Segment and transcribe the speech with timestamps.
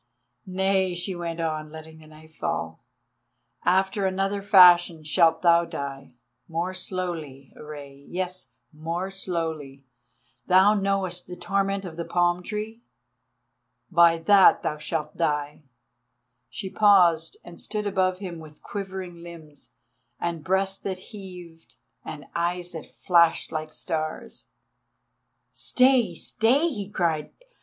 [0.47, 2.83] "Nay," she went on, letting the knife fall;
[3.65, 9.85] "after another fashion shalt thou die—more slowly, Rei, yes, more slowly.
[10.47, 12.81] Thou knowest the torment of the palm tree?
[13.91, 15.65] By that thou shalt die!"
[16.49, 19.69] She paused, and stood above him with quivering limbs,
[20.19, 24.45] and breast that heaved, and eyes that flashed like stars.
[25.51, 26.15] "Stay!
[26.15, 27.31] stay!" he cried.